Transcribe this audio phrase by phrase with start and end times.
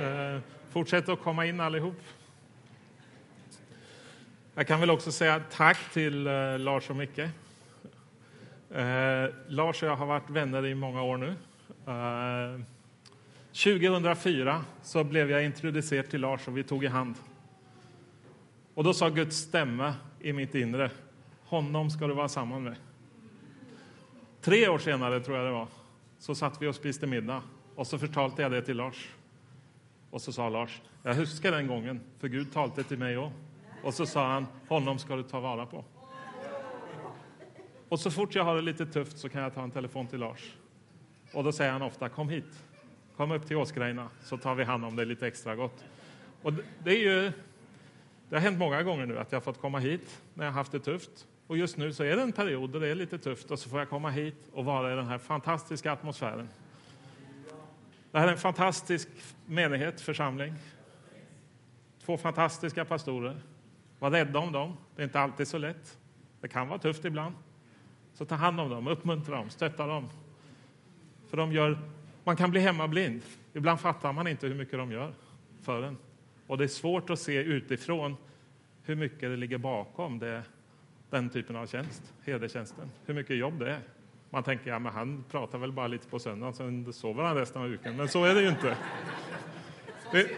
[0.00, 0.40] Eh,
[0.70, 2.00] fortsätt att komma in allihop.
[4.54, 7.18] Jag kan väl också säga tack till eh, Lars och Micke.
[7.18, 7.28] Eh,
[9.46, 11.34] Lars och jag har varit vänner i många år nu.
[13.52, 17.14] 2004 så blev jag introducerad till Lars och vi tog i hand.
[18.74, 20.90] Och då sa Guds stämma i mitt inre,
[21.44, 22.76] honom ska du vara samman med.
[24.40, 25.68] Tre år senare, tror jag det var,
[26.18, 27.42] så satt vi och spiste middag
[27.74, 29.08] och så förtalte jag det till Lars.
[30.12, 33.32] Och så sa Lars, jag huskar den gången, för Gud talte till mig också.
[33.82, 35.84] Och så sa han, honom ska du ta vara på.
[37.88, 40.20] Och så fort jag har det lite tufft så kan jag ta en telefon till
[40.20, 40.52] Lars.
[41.32, 42.62] Och då säger han ofta, kom hit.
[43.16, 45.84] Kom upp till Åsgreina så tar vi hand om dig lite extra gott.
[46.42, 46.52] Och
[46.84, 47.32] det är ju,
[48.28, 50.72] det har hänt många gånger nu att jag har fått komma hit när jag haft
[50.72, 51.26] det tufft.
[51.46, 53.68] Och just nu så är det en period där det är lite tufft och så
[53.68, 56.48] får jag komma hit och vara i den här fantastiska atmosfären.
[58.12, 59.08] Det här är en fantastisk
[59.46, 60.54] menighet, församling.
[62.04, 63.40] Två fantastiska pastorer.
[63.98, 64.76] Var rädda om dem.
[64.96, 65.98] Det är inte alltid så lätt.
[66.40, 67.34] Det kan vara tufft ibland.
[68.14, 70.08] Så ta hand om dem, uppmuntra dem, stötta dem.
[71.28, 71.78] För de gör,
[72.24, 73.22] man kan bli hemmablind.
[73.52, 75.14] Ibland fattar man inte hur mycket de gör
[75.62, 75.96] för en.
[76.46, 78.16] Och det är svårt att se utifrån
[78.82, 80.42] hur mycket det ligger bakom det,
[81.10, 82.90] den typen av tjänst, herdetjänsten.
[83.04, 83.80] Hur mycket jobb det är.
[84.32, 87.62] Man tänker, ja men han pratar väl bara lite på söndagen, sen sover han resten
[87.62, 87.96] av veckan.
[87.96, 88.76] Men så är det ju inte.
[90.12, 90.30] Det,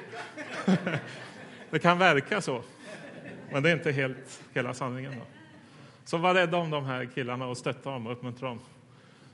[1.70, 2.62] det kan verka så,
[3.52, 5.12] men det är inte helt hela sanningen.
[5.12, 5.24] Då.
[6.04, 8.60] Så var rädda om de här killarna och stötta dem och uppmuntra dem.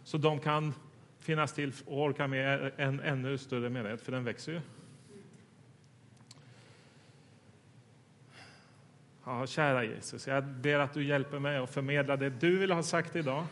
[0.04, 0.74] Så de kan
[1.20, 4.60] finnas till och orka med en ännu större menighet, för den växer ju.
[9.24, 12.82] Ja, kära Jesus, jag ber att du hjälper mig att förmedla det du vill ha
[12.82, 13.46] sagt idag.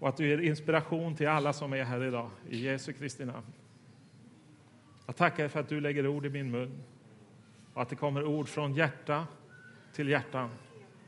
[0.00, 3.46] Och att du ger inspiration till alla som är här idag, i Jesu Kristi namn.
[5.06, 6.82] Jag tackar dig för att du lägger ord i min mun
[7.74, 9.26] och att det kommer ord från hjärta
[9.92, 10.50] till hjärtan.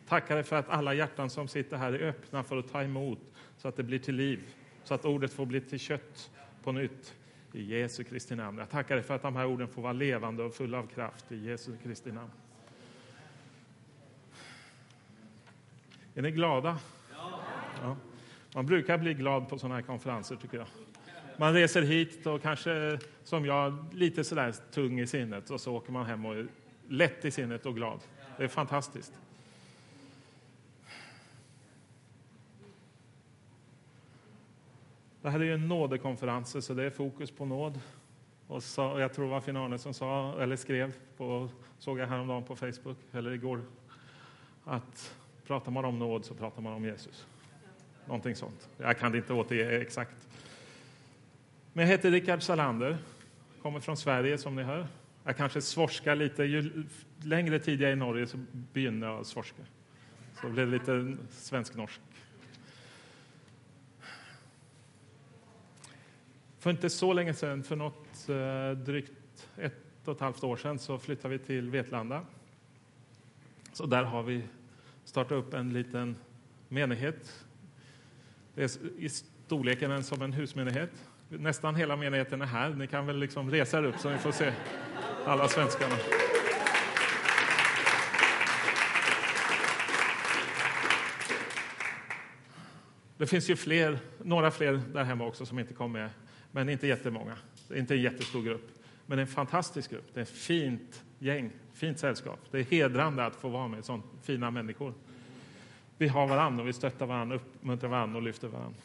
[0.08, 3.18] Tackar dig för att alla hjärtan som sitter här är öppna för att ta emot
[3.56, 4.40] så att det blir till liv,
[4.84, 6.30] så att ordet får bli till kött
[6.62, 7.14] på nytt.
[7.52, 8.58] I Jesu Kristi namn.
[8.58, 11.32] Jag tackar dig för att de här orden får vara levande och fulla av kraft.
[11.32, 12.30] I Jesu Kristi namn.
[16.14, 16.78] Är ni glada?
[17.82, 17.96] Ja.
[18.54, 20.66] Man brukar bli glad på sådana här konferenser, tycker jag.
[21.36, 25.92] Man reser hit och kanske, som jag, lite sådär tung i sinnet och så åker
[25.92, 26.48] man hem och är
[26.88, 28.00] lätt i sinnet och glad.
[28.36, 29.12] Det är fantastiskt.
[35.22, 37.80] Det här är ju en nådekonferens, så det är fokus på nåd.
[38.46, 41.48] Och så, jag tror det var Finn som sa, eller skrev, på,
[41.78, 43.62] såg jag häromdagen på Facebook, eller igår,
[44.64, 47.26] att pratar man om nåd så pratar man om Jesus.
[48.06, 48.68] Någonting sånt.
[48.78, 50.28] Jag kan inte återge exakt.
[51.72, 52.98] Men jag heter Rickard Salander,
[53.62, 54.86] kommer från Sverige som ni hör.
[55.24, 56.44] Jag kanske svorskar lite.
[56.44, 56.84] Ju
[57.22, 59.62] längre tid jag är i Norge så begynner jag svorska.
[60.40, 62.00] Så det blir lite svensk-norsk.
[66.58, 69.74] För inte så länge sedan, för något eh, drygt ett
[70.04, 72.24] och ett halvt år sedan, så flyttade vi till Vetlanda.
[73.72, 74.42] Så där har vi
[75.04, 76.16] startat upp en liten
[76.68, 77.41] menighet.
[78.54, 80.90] Det är i storleken som en husmenighet.
[81.28, 82.70] Nästan hela menigheten är här.
[82.70, 84.52] Ni kan väl liksom resa er upp så ni får se
[85.26, 85.96] alla svenskarna.
[93.16, 96.10] Det finns ju fler, några fler där hemma också som inte kom med
[96.50, 97.36] men inte jättemånga.
[97.68, 98.70] Det är inte en jättestor grupp,
[99.06, 100.14] men en fantastisk grupp.
[100.14, 102.38] Det är ett fint gäng, fint sällskap.
[102.50, 104.94] Det är hedrande att få vara med sådana fina människor.
[106.02, 108.80] Vi har varandra och vi stöttar varandra, uppmuntrar varandra och lyfter varandra.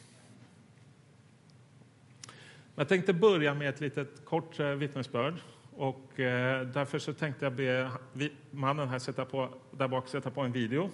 [2.74, 5.34] Jag tänkte börja med ett litet kort eh, vittnesbörd.
[5.76, 7.90] Och eh, därför så tänkte jag be
[8.50, 10.90] mannen här sätta på, där bak sätta på en video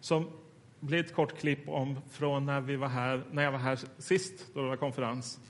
[0.00, 0.30] som
[0.80, 4.46] blir ett kort klipp om från när, vi var här, när jag var här sist,
[4.54, 5.40] då det var konferens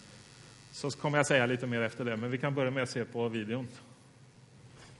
[0.70, 3.04] så kommer jag säga lite mer efter det, men vi kan börja med att se
[3.04, 3.68] på videon.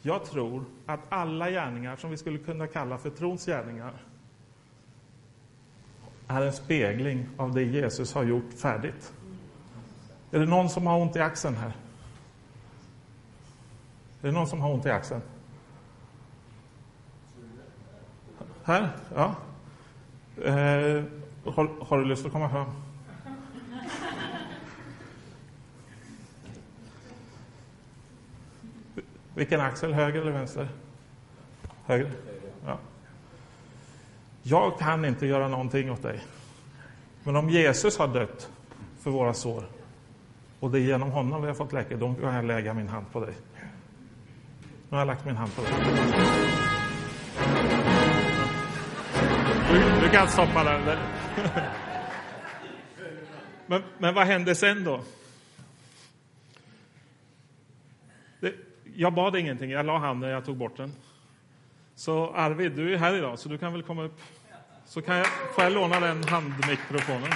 [0.02, 3.92] Jag tror att alla gärningar som vi skulle kunna kalla för trons gärningar
[6.28, 9.12] är en spegling av det Jesus har gjort färdigt.
[10.30, 11.72] Är det någon som har ont i axeln här?
[14.22, 15.22] Är det någon som har ont i axeln?
[18.64, 18.90] Här?
[19.14, 19.34] Ja.
[20.44, 21.04] Eh,
[21.44, 22.66] har, har, du lust att komma fram?
[29.34, 30.68] Vilken axel, höger eller vänster?
[31.86, 32.12] Höger?
[34.50, 36.20] Jag kan inte göra någonting åt dig.
[37.24, 38.50] Men om Jesus har dött
[39.00, 39.64] för våra sår,
[40.60, 42.14] Och det är genom honom vi har fått läkedom.
[42.14, 43.34] Då kan jag lägga min hand på dig.
[44.88, 45.72] Nu har jag lagt min hand på dig.
[49.72, 50.80] Du, du kan stoppa den.
[53.66, 55.00] Men, men vad hände sen då?
[58.40, 58.54] Det,
[58.94, 60.92] jag bad ingenting, jag la handen, jag tog bort den.
[61.94, 64.20] Så Arvid, du är här idag, så du kan väl komma upp.
[64.88, 67.32] Så kan jag, får jag låna den handmikrofonen?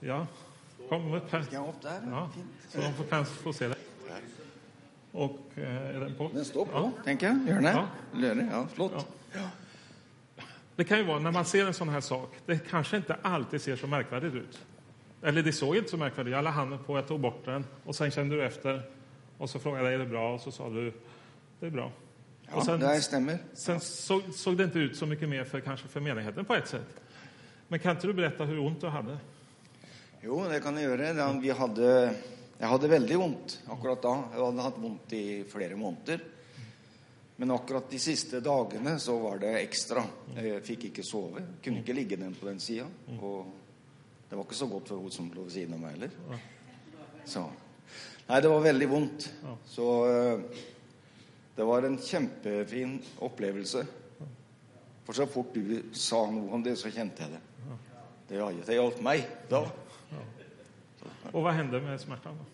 [0.00, 0.26] Ja,
[0.88, 1.44] kom upp här.
[1.52, 1.72] Ja,
[2.68, 3.74] så de får kanske få se det.
[5.12, 6.30] Och eh, är den på?
[6.34, 6.90] Den står på, Ja.
[7.04, 7.36] tänker jag.
[7.46, 7.70] Gör den det?
[7.70, 7.86] Ja.
[8.18, 9.06] Löne, ja, flott.
[9.32, 9.50] Ja.
[10.76, 13.60] Det kan ju vara när man ser en sån här sak, det kanske inte alltid
[13.62, 14.60] ser så märkvärdigt ut.
[15.22, 16.32] Eller det såg inte så märkvärdigt ut.
[16.36, 18.82] Jag la handen på, jag tog bort den och sen kände du efter.
[19.40, 20.34] Och så frågade jag, är det bra?
[20.34, 20.92] Och så sa du,
[21.60, 21.92] det är bra.
[22.48, 23.38] Ja, och sen, det stämmer.
[23.52, 26.68] sen såg, såg det inte ut så mycket mer för kanske för menigheten på ett
[26.68, 27.00] sätt.
[27.68, 29.18] Men kan inte du berätta hur ont du hade?
[30.20, 31.32] Jo, det kan jag göra.
[31.32, 32.14] Vi hade,
[32.58, 34.24] jag hade väldigt ont akkurat då.
[34.34, 36.20] Jag hade haft ont i flera månader.
[37.36, 40.02] Men akkurat de sista dagarna så var det extra.
[40.42, 41.38] Jag fick inte sova.
[41.62, 42.88] Kunde inte ligga den på den sidan.
[43.20, 43.46] Och
[44.28, 46.10] det var inte så gott för hon som låg vid sidan av mig heller.
[47.24, 47.44] Så.
[48.30, 49.32] Nej, det var väldigt ont.
[49.42, 49.56] Ja.
[49.64, 50.38] Så eh,
[51.54, 53.86] det var en jättefin upplevelse.
[55.04, 57.40] För så fort du sa något om det så kände jag det.
[58.28, 59.68] Det har det hjälpt mig då.
[61.32, 62.38] Och vad hände med smärtan?
[62.38, 62.44] Då?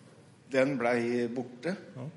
[0.57, 1.75] Den blev borta.
[1.95, 2.09] Ja.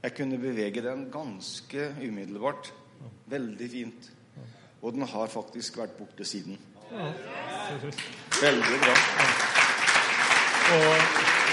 [0.00, 2.72] Jag kunde beväga den ganska omedelbart.
[3.24, 4.10] Väldigt fint.
[4.80, 6.58] Och den har faktiskt varit borta sedan.
[6.90, 7.12] Ja.
[8.42, 8.94] Väldigt bra.
[10.74, 11.43] Och,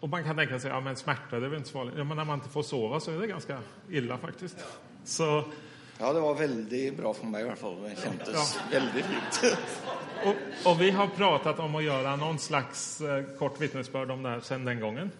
[0.00, 1.94] och man kan tänka sig, ja men smärta det är väl inte så farligt.
[1.96, 3.58] Ja, men när man inte får sova så är det ganska
[3.90, 4.56] illa faktiskt.
[5.04, 5.44] Så,
[6.00, 7.82] Ja, det var väldigt bra för mig i alla fall.
[7.82, 9.56] Det kändes väldigt fint.
[10.24, 14.28] och, och vi har pratat om att göra någon slags eh, kort vittnesbörd om det
[14.28, 15.10] här sedan den gången.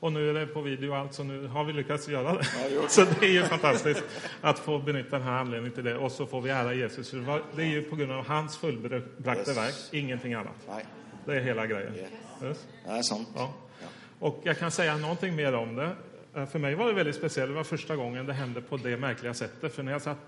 [0.00, 2.46] Och nu är det på video och allt, så nu har vi lyckats göra det.
[2.74, 2.80] Ja.
[2.88, 4.04] Så det är ju fantastiskt
[4.40, 5.96] att få benytta den här anledningen till det.
[5.96, 7.10] Och så får vi ära Jesus.
[7.10, 9.56] För Det är ju på grund av hans fullbrakta Yes.
[9.56, 10.54] verk, ingenting annat.
[10.68, 10.84] Nej,
[11.26, 11.94] Det är hela grejen.
[11.94, 12.10] Yeah.
[12.44, 12.66] Yes.
[12.84, 13.28] det är sant.
[13.34, 13.52] Ja.
[13.80, 13.86] Ja.
[14.20, 15.96] Och jag kan säga någonting mer om det.
[16.34, 17.50] Eh, för mig var det väldigt speciellt.
[17.50, 19.74] Det var första gången det hände på det märkliga sättet.
[19.74, 20.18] För när jag satt,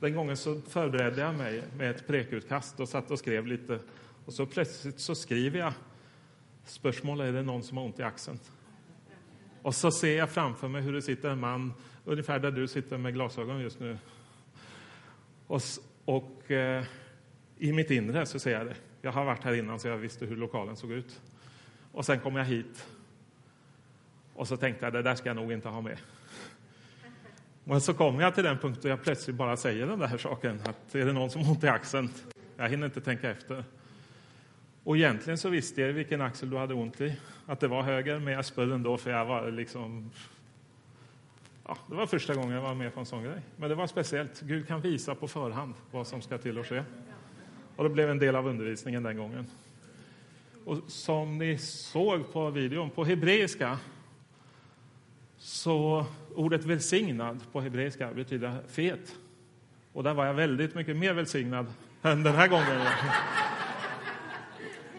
[0.00, 3.78] den gången så förberedde jag mig med ett prekutkast och satt och skrev lite.
[4.24, 5.72] Och så plötsligt så skriver jag
[6.64, 8.38] spörsmål, är det någon som har ont i axeln?
[9.62, 11.72] Och så ser jag framför mig hur det sitter en man,
[12.04, 13.98] ungefär där du sitter med glasögon just nu.
[15.46, 15.62] Och,
[16.04, 16.84] och eh,
[17.58, 18.76] i mitt inre så ser jag det.
[19.02, 21.20] Jag har varit här innan så jag visste hur lokalen såg ut.
[21.92, 22.86] Och sen kom jag hit
[24.34, 25.98] och så tänkte jag, det där ska jag nog inte ha med.
[27.64, 30.60] Men så kom jag till den punkt då jag plötsligt bara säger den där saken,
[30.64, 32.10] att är det någon som har ont i axeln?
[32.56, 33.64] Jag hinner inte tänka efter.
[34.84, 37.16] Och egentligen så visste jag vilken axel du hade ont i,
[37.46, 40.10] att det var höger, men jag spöll ändå för jag var liksom...
[41.66, 43.40] Ja, det var första gången jag var med på en sån grej.
[43.56, 44.40] Men det var speciellt.
[44.40, 46.82] Gud kan visa på förhand vad som ska till och ske.
[47.76, 49.46] Och det blev en del av undervisningen den gången.
[50.64, 53.78] Och som ni såg på videon, på hebreiska
[55.44, 59.14] så ordet välsignad på hebreiska betyder fet.
[59.92, 61.66] Och där var jag väldigt mycket mer välsignad
[62.02, 62.86] än den här gången.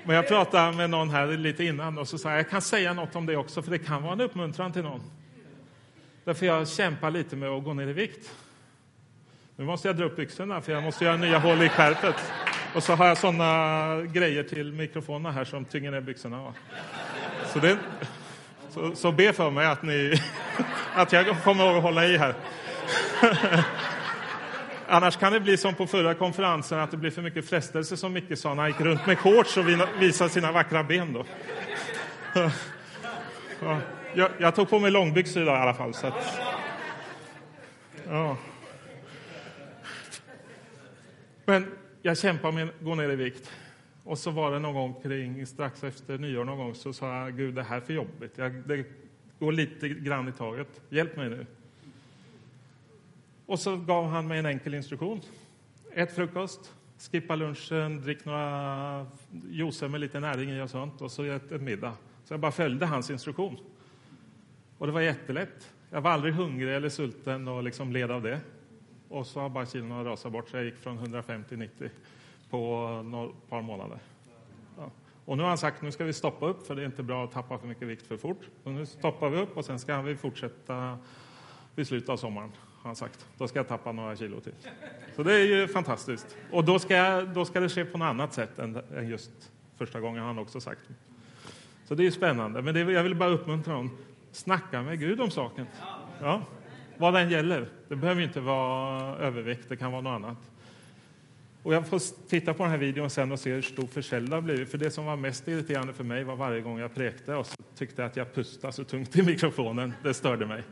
[0.03, 2.93] Men jag pratade med någon här lite innan och så sa jag, jag kan säga
[2.93, 5.01] något om det också för det kan vara en uppmuntran till någon.
[6.23, 8.31] Därför jag kämpar lite med att gå ner i vikt.
[9.55, 12.15] Nu måste jag dra upp byxorna för jag måste göra nya hål i skärpet.
[12.75, 16.53] Och så har jag såna grejer till mikrofonerna här som tynger ner byxorna.
[17.53, 17.77] Så, det,
[18.75, 20.21] så, så be för mig att, ni,
[20.95, 22.33] att jag kommer ihåg att hålla i här.
[24.87, 28.13] Annars kan det bli som på förra konferensen, att det blir för mycket frestelse som
[28.13, 29.65] Micke sa när han gick runt med shorts och
[29.99, 31.13] visade sina vackra ben.
[31.13, 31.25] Då.
[34.13, 35.93] Jag, jag tog på mig långbyxor idag i alla fall.
[35.93, 36.39] Så att,
[38.09, 38.37] ja.
[41.45, 43.51] Men jag kämpar med att gå ner i vikt.
[44.05, 47.37] Och så var det någon gång kring, strax efter nyår någon gång, så sa jag,
[47.37, 48.37] Gud det här är för jobbigt.
[48.37, 48.85] Jag, det
[49.39, 50.81] går lite grann i taget.
[50.89, 51.45] Hjälp mig nu.
[53.45, 55.21] Och så gav han mig en enkel instruktion.
[55.93, 56.73] Ät frukost,
[57.11, 59.05] skippa lunchen, drick några
[59.49, 61.93] juicer med lite näring i och sånt och så ät en middag.
[62.23, 63.57] Så jag bara följde hans instruktion.
[64.77, 65.73] Och det var jättelätt.
[65.89, 68.39] Jag var aldrig hungrig eller sulten och liksom led av det.
[69.09, 71.89] Och så har bara kilona rasat bort så jag gick från 150 till 90
[72.55, 73.99] på några par månader.
[74.77, 74.91] Ja.
[75.25, 77.23] Och nu har han sagt nu ska vi stoppa upp för det är inte bra
[77.23, 78.41] att tappa för mycket vikt för fort.
[78.63, 80.97] Så nu stoppar vi upp och sen ska vi fortsätta
[81.75, 83.27] vid slutet av sommaren, har han sagt.
[83.37, 84.53] Då ska jag tappa några kilo till.
[85.15, 86.37] Så det är ju fantastiskt.
[86.51, 89.31] Och då ska, jag, då ska det ske på något annat sätt än, än just
[89.77, 90.81] första gången, har han också sagt.
[91.85, 92.61] Så det är ju spännande.
[92.61, 93.97] Men det, jag vill bara uppmuntra honom.
[94.31, 95.65] Snacka med Gud om saken.
[96.21, 96.41] Ja,
[96.97, 97.69] vad den gäller.
[97.87, 100.37] Det behöver inte vara övervikt, det kan vara något annat.
[101.65, 104.35] Och jag får titta på den här videon sen och se hur stor försäljning det
[104.35, 104.71] har blivit.
[104.71, 107.55] För det som var mest irriterande för mig var varje gång jag präkte och så
[107.77, 109.93] tyckte jag att jag pustade så tungt i mikrofonen.
[110.03, 110.63] Det störde mig.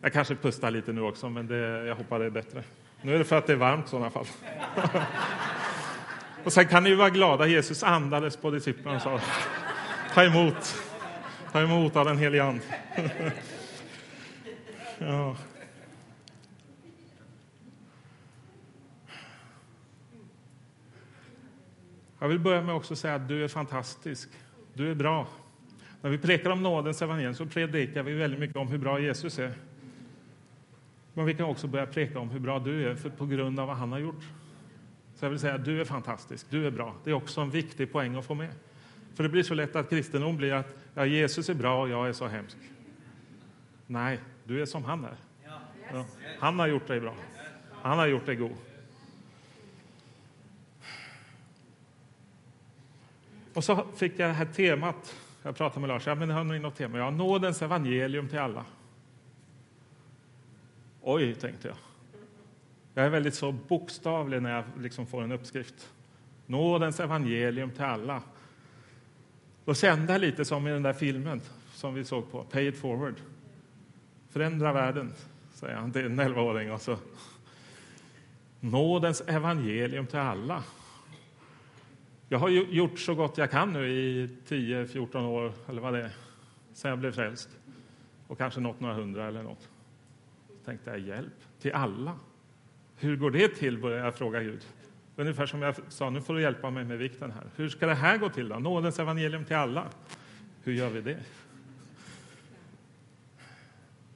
[0.00, 2.62] Jag kanske pustar lite nu också, men det, jag hoppas det är bättre.
[3.02, 4.26] Nu är det för att det är varmt i sådana fall.
[6.44, 7.46] och sen kan ni ju vara glada.
[7.46, 9.20] Jesus andades på disciplinen och sa
[10.14, 10.82] ta emot.
[11.52, 12.64] Ta emot av den helige Ande.
[14.98, 15.36] ja.
[22.18, 24.28] Jag vill börja med också säga att du är fantastisk.
[24.74, 25.26] Du är bra.
[26.00, 29.38] När vi prekar om nådens evangelium så predikar vi väldigt mycket om hur bra Jesus
[29.38, 29.52] är.
[31.14, 33.66] Men vi kan också börja preka om hur bra du är för på grund av
[33.66, 34.22] vad han har gjort.
[35.14, 36.94] Så jag vill säga att du är fantastisk, du är bra.
[37.04, 38.50] Det är också en viktig poäng att få med.
[39.14, 42.08] För det blir så lätt att kristendom blir att ja, Jesus är bra och jag
[42.08, 42.56] är så hemsk.
[43.86, 45.16] Nej, du är som han är.
[45.92, 46.04] Ja.
[46.38, 47.14] Han har gjort dig bra.
[47.82, 48.56] Han har gjort dig god.
[53.56, 55.16] Och så fick jag det här temat.
[55.42, 56.06] Jag pratade med Lars.
[56.06, 56.98] Ja, men har ni något tema?
[56.98, 58.64] Ja, nådens evangelium till alla.
[61.02, 61.76] Oj, tänkte jag.
[62.94, 65.92] Jag är väldigt så bokstavlig när jag liksom får en uppskrift.
[66.46, 68.22] Nådens evangelium till alla.
[69.64, 71.40] Då kände jag lite som i den där filmen
[71.72, 73.14] som vi såg på, Pay it forward.
[74.30, 75.12] Förändra världen,
[75.54, 76.78] säger han till en 11-åring.
[78.60, 80.62] Nådens evangelium till alla.
[82.28, 86.10] Jag har gjort så gott jag kan nu i 10-14 år, eller vad det är,
[86.72, 87.48] sen jag blev frälst.
[88.26, 89.68] Och kanske nått några hundra eller något.
[90.48, 92.18] Så tänkte jag, hjälp, till alla.
[92.96, 94.66] Hur går det till, började jag fråga Gud.
[95.16, 97.44] Ungefär som jag sa, nu får du hjälpa mig med vikten här.
[97.56, 98.58] Hur ska det här gå till då?
[98.58, 99.86] Nådens evangelium till alla.
[100.62, 101.18] Hur gör vi det?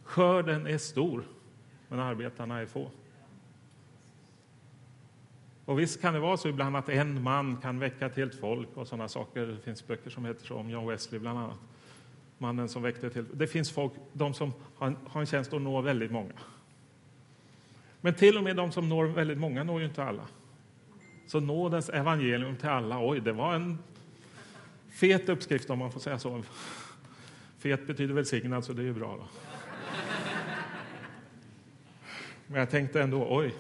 [0.03, 1.25] Skörden är stor,
[1.89, 2.91] men arbetarna är få.
[5.71, 8.69] Och visst kan det vara så ibland att en man kan väcka ett helt folk
[8.75, 9.47] och sådana saker.
[9.47, 11.59] Det finns böcker som heter så om John Wesley bland annat.
[12.39, 15.53] Mannen som väckte ett helt Det finns folk, de som har en, har en tjänst
[15.53, 16.33] att nå väldigt många.
[18.01, 20.23] Men till och med de som når väldigt många når ju inte alla.
[21.27, 23.79] Så nådens evangelium till alla, oj, det var en
[24.89, 26.43] fet uppskrift om man får säga så.
[27.59, 29.17] Fet betyder välsignad, så det är ju bra.
[29.17, 29.25] Då.
[32.47, 33.55] Men jag tänkte ändå, oj,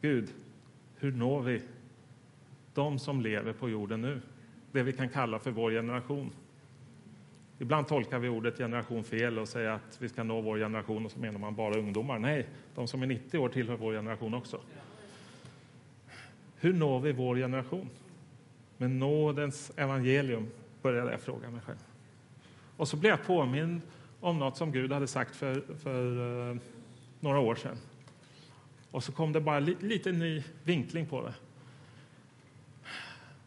[0.00, 0.28] Gud,
[1.00, 1.62] hur når vi
[2.74, 4.20] de som lever på jorden nu?
[4.72, 6.32] Det vi kan kalla för vår generation.
[7.58, 11.12] Ibland tolkar vi ordet generation fel och säger att vi ska nå vår generation och
[11.12, 12.18] så menar man bara ungdomar.
[12.18, 14.60] Nej, de som är 90 år tillhör vår generation också.
[16.56, 17.88] Hur når vi vår generation?
[18.76, 20.46] Med nådens evangelium
[20.82, 21.78] började jag fråga mig själv.
[22.76, 23.80] Och så blev jag påmind
[24.20, 26.18] om något som Gud hade sagt för, för
[26.50, 26.56] uh,
[27.20, 27.76] några år sedan.
[28.90, 31.34] Och så kom det bara li, lite ny vinkling på det.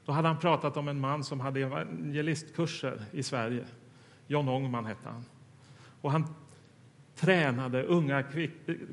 [0.06, 3.66] Då hade han pratat om en man som hade evangelistkurser i Sverige.
[4.28, 5.26] John Ångman hette han.
[6.02, 6.26] Och han
[7.16, 8.24] tränade unga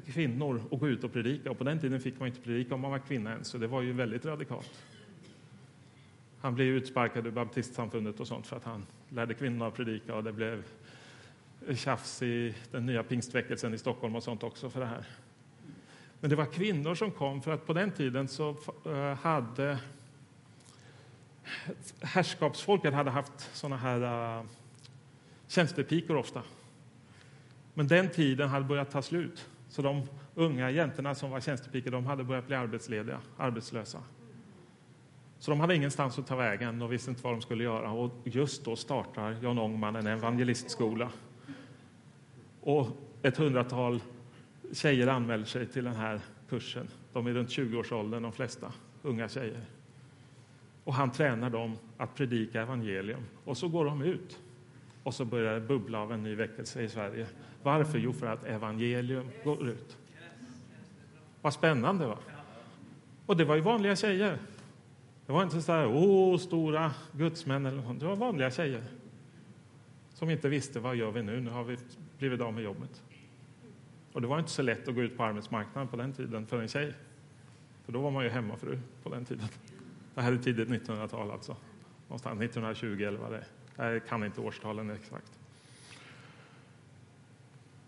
[0.07, 1.50] kvinnor att gå ut och predika.
[1.50, 3.66] Och på den tiden fick man inte predika om man var kvinna ens, så det
[3.66, 4.83] var ju väldigt radikalt.
[6.40, 10.25] Han blev utsparkad ur baptistsamfundet och sånt för att han lärde kvinnorna att predika och
[10.25, 10.64] det blev
[11.75, 15.04] tjafs i den nya pingstväckelsen i Stockholm och sånt också för det här.
[16.20, 19.78] Men det var kvinnor som kom för att på den tiden så eh, hade
[22.00, 24.44] herrskapsfolket hade haft såna här eh,
[25.46, 26.42] tjänstepikor ofta.
[27.74, 29.48] Men den tiden hade börjat ta slut.
[29.68, 30.02] Så de
[30.34, 34.02] unga jäntorna som var tjänstepikor de hade börjat bli arbetslediga, arbetslösa.
[35.38, 37.90] Så de hade ingenstans att ta vägen och visste inte vad de skulle göra.
[37.90, 41.10] Och just då startar Jan Ångman en evangelistskola.
[42.60, 42.88] Och
[43.22, 44.00] ett hundratal
[44.72, 46.88] tjejer anmäler sig till den här kursen.
[47.12, 48.72] De är runt 20-årsåldern, de flesta
[49.02, 49.60] unga tjejer.
[50.84, 53.22] Och han tränar dem att predika evangelium.
[53.44, 54.38] Och så går de ut.
[55.02, 57.26] Och så börjar det bubbla av en ny väckelse i Sverige.
[57.62, 57.98] Varför?
[57.98, 59.96] Jo, för att evangelium går ut.
[61.42, 62.18] Vad spännande, va?
[63.26, 64.38] Och det var ju vanliga tjejer.
[65.26, 68.00] Det var inte så här, åh, stora gudsmän eller något.
[68.00, 68.84] Det var vanliga tjejer
[70.14, 71.40] som inte visste vad gör vi nu.
[71.40, 71.76] Nu har vi
[72.18, 73.02] blivit av med jobbet.
[74.12, 76.60] Och det var inte så lätt att gå ut på arbetsmarknaden på den tiden för
[76.60, 76.94] en tjej.
[77.84, 79.48] För då var man ju hemmafru på den tiden.
[80.14, 81.56] Det här är tidigt 1900-tal alltså.
[82.08, 83.44] Någonstans 1920 eller vad det
[83.76, 83.92] är.
[83.92, 85.38] Jag kan inte årstalen exakt.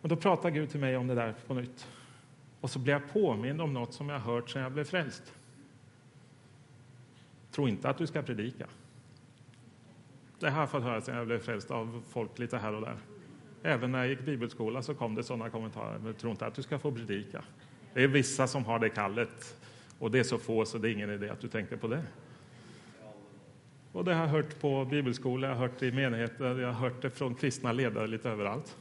[0.01, 1.89] Och då pratar Gud till mig om det där på nytt.
[2.61, 5.35] Och så blir jag påmind om något som jag hört sedan jag blev frälst.
[7.51, 8.67] Tro inte att du ska predika.
[10.39, 12.97] Det har jag fått höra sedan jag blev frälst av folk lite här och där.
[13.63, 15.99] Även när jag gick bibelskola så kom det sådana kommentarer.
[15.99, 17.43] Men tror inte att du ska få predika.
[17.95, 19.57] Det är vissa som har det kallet.
[19.99, 22.03] Och det är så få så det är ingen idé att du tänker på det.
[23.93, 26.89] Och det har jag hört på bibelskola, jag har hört det i menigheter, jag har
[26.89, 28.77] hört det från kristna ledare lite överallt.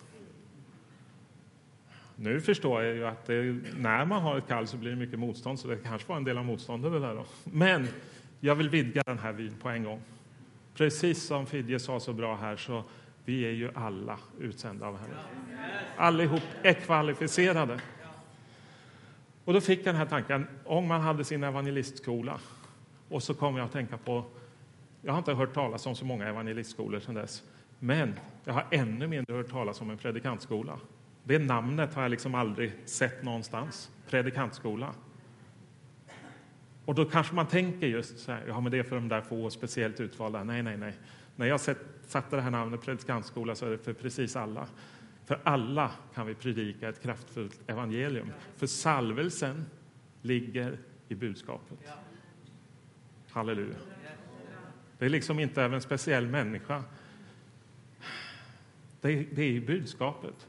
[2.16, 5.20] Nu förstår jag ju att det, när man har ett kall så blir det mycket
[5.20, 7.26] motstånd, så det kanske var en del av motståndet det där då.
[7.44, 7.88] Men
[8.40, 10.02] jag vill vidga den här vyn på en gång.
[10.74, 12.84] Precis som Fidje sa så bra här, så
[13.26, 15.14] vi är ju alla utsända av henne.
[15.98, 17.80] Allihop är kvalificerade.
[19.46, 22.40] Och då fick jag den här tanken, om man hade sin evangelistskola,
[23.10, 24.26] och så kom jag att tänka på,
[25.02, 27.44] jag har inte hört talas om så många evangelistskolor sedan dess,
[27.80, 28.14] men
[28.46, 30.80] jag har ännu mindre hört talas om en predikantskola.
[31.24, 34.94] Det namnet har jag liksom aldrig sett någonstans, predikantskola.
[36.86, 39.22] Och då kanske man tänker just så här, ja men det är för de där
[39.22, 40.44] få speciellt utvalda.
[40.44, 40.94] Nej, nej, nej.
[41.36, 41.62] När jag
[42.08, 44.68] satte det här namnet predikantskola så är det för precis alla.
[45.26, 48.32] För alla kan vi predika ett kraftfullt evangelium.
[48.56, 49.66] För salvelsen
[50.22, 51.80] ligger i budskapet.
[53.30, 53.76] Halleluja.
[54.98, 56.84] Det är liksom inte av en speciell människa.
[59.02, 60.48] Det är, det är i budskapet.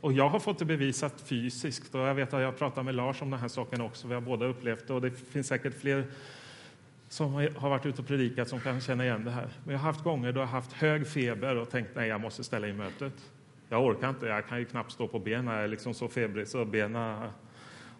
[0.00, 3.22] Och jag har fått det bevisat fysiskt och jag vet att jag pratat med Lars
[3.22, 4.08] om den här saken också.
[4.08, 6.06] Vi har båda upplevt det och det finns säkert fler
[7.12, 9.48] som har varit ute och predikat som kan känna igen det här.
[9.64, 12.20] Men jag har haft gånger då jag har haft hög feber och tänkt nej, jag
[12.20, 13.12] måste ställa in mötet.
[13.68, 16.48] Jag orkar inte, jag kan ju knappt stå på benen, jag är liksom så febrig
[16.48, 17.28] så benen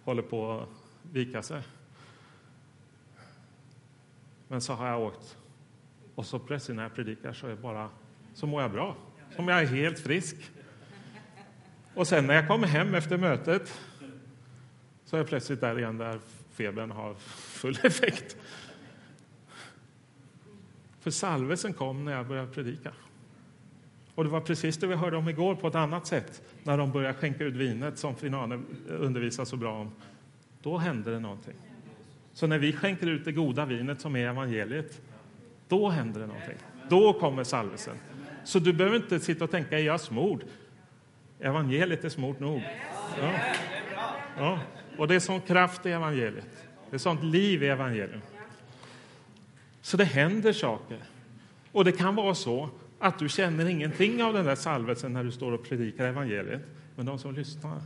[0.05, 0.69] håller på att
[1.13, 1.63] vika sig.
[4.49, 5.37] Men så har jag åkt
[6.15, 7.91] och så plötsligt när jag predikar så, är bara,
[8.35, 8.97] så mår jag bra,
[9.37, 10.37] som jag är helt frisk.
[11.95, 13.81] Och sen när jag kommer hem efter mötet
[15.05, 16.19] så är jag plötsligt där igen där
[16.53, 18.37] febern har full effekt.
[21.03, 22.93] För salvelsen kom när jag började predika.
[24.15, 26.93] Och det var precis det vi hörde om igår på ett annat sätt, när de
[26.93, 29.91] började skänka ut vinet som Finane undervisar så bra om.
[30.63, 31.55] Då hände det någonting.
[32.33, 35.01] Så när vi skänker ut det goda vinet som är evangeliet,
[35.69, 36.57] då händer det någonting.
[36.89, 37.97] Då kommer salvelsen.
[38.45, 40.45] Så du behöver inte sitta och tänka, är jag smord?
[41.41, 42.63] Evangeliet är smort nog.
[43.21, 43.33] Ja.
[44.39, 44.61] Ja.
[44.99, 46.67] Och det är sån kraft i evangeliet.
[46.91, 48.32] Det är sånt liv i evangeliet.
[49.83, 50.99] Så det händer saker.
[51.73, 52.69] Och det kan vara så
[52.99, 56.63] att du känner ingenting av den där salvelsen när du står och predikar evangeliet.
[56.97, 57.81] Men de som lyssnar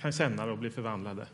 [0.00, 1.26] kan känna det och bli förvandlade.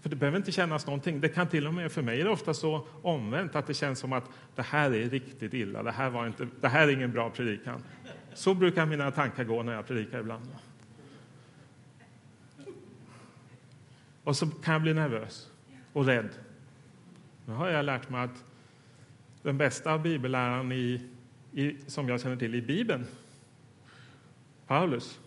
[0.00, 1.20] För det behöver inte kännas någonting.
[1.20, 3.98] Det kan till och med för mig är det ofta så omvänt att det känns
[3.98, 5.82] som att det här är riktigt illa.
[5.82, 7.82] Det här, var inte, det här är ingen bra predikan.
[8.34, 10.48] Så brukar mina tankar gå när jag predikar ibland.
[14.24, 15.50] Och så kan jag bli nervös
[15.92, 16.28] och rädd.
[17.50, 18.44] Nu har jag lärt mig att
[19.42, 21.00] den bästa bibelläraren i,
[21.52, 23.06] i, som jag känner till i Bibeln,
[24.66, 25.20] Paulus,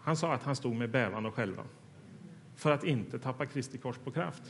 [0.00, 1.64] han sa att han stod med bävan och skälvan
[2.56, 4.42] för att inte tappa Kristi kors på kraft.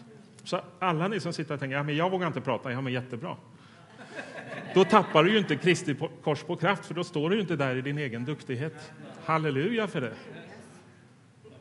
[0.44, 2.92] Så alla ni som sitter och tänker, ja, men jag vågar inte prata, ja men
[2.92, 3.36] jättebra.
[4.74, 7.56] Då tappar du ju inte Kristi kors på kraft, för då står du ju inte
[7.56, 8.92] där i din egen duktighet.
[9.24, 10.14] Halleluja för det.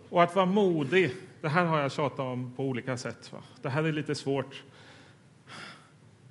[0.09, 3.33] Och att vara modig, det här har jag tjatat om på olika sätt.
[3.33, 3.39] Va?
[3.61, 4.63] Det här är lite svårt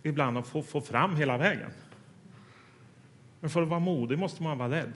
[0.03, 1.71] ibland att få, få fram hela vägen.
[3.41, 4.93] Men för att vara modig måste man vara rädd.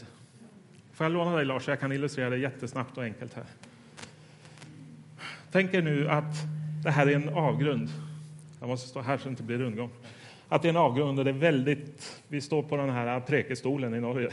[0.92, 3.44] Får jag låna dig Lars, jag kan illustrera det jättesnabbt och enkelt här.
[5.52, 6.34] Tänk er nu att
[6.84, 7.88] det här är en avgrund.
[8.60, 9.90] Jag måste stå här så det inte blir rundgång.
[10.48, 12.22] Att det är en avgrund och det är väldigt...
[12.28, 14.30] Vi står på den här prekestolen i Norge.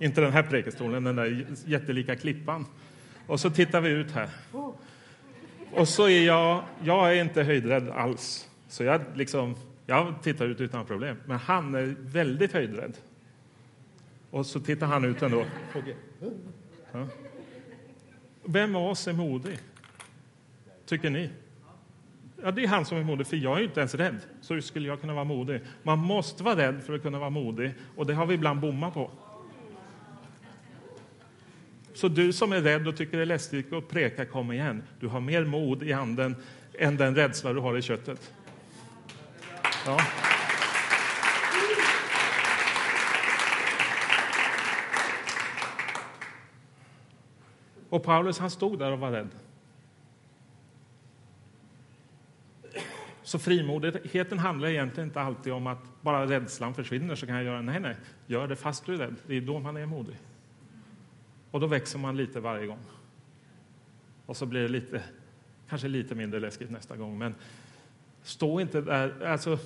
[0.00, 2.66] Inte den här prekestolen, den där jättelika klippan.
[3.26, 4.28] Och så tittar vi ut här.
[5.72, 6.62] Och så är jag...
[6.84, 8.48] Jag är inte höjdrädd alls.
[8.68, 9.54] Så jag liksom...
[9.86, 11.16] Jag tittar ut utan problem.
[11.26, 12.96] Men han är väldigt höjdrädd.
[14.30, 15.44] Och så tittar han ut ändå.
[16.92, 17.06] Ja.
[18.44, 19.58] Vem av oss är modig?
[20.86, 21.30] Tycker ni?
[22.42, 24.18] Ja, det är han som är modig, för jag är inte ens rädd.
[24.40, 25.60] Så hur skulle jag kunna vara modig?
[25.82, 28.94] Man måste vara rädd för att kunna vara modig, och det har vi ibland bommat
[28.94, 29.10] på.
[31.94, 34.82] Så du som är rädd och tycker det är läskigt att preka, kom igen.
[35.00, 36.36] Du har mer mod i anden
[36.78, 38.32] än den rädsla du har i köttet.
[39.86, 40.00] Ja.
[47.88, 49.28] Och Paulus han stod där och var rädd.
[53.22, 57.62] Så frimodigheten handlar egentligen inte alltid om att bara rädslan försvinner så kan jag göra
[57.62, 57.96] nej, nej.
[58.26, 59.14] Gör det fast du är rädd.
[59.26, 60.16] Det är då man är modig.
[61.50, 62.78] Och då växer man lite varje gång.
[64.26, 65.02] Och så blir det lite,
[65.68, 67.18] kanske lite mindre läskigt nästa gång.
[67.18, 67.34] Men
[68.26, 69.26] stå inte där.
[69.26, 69.58] Alltså,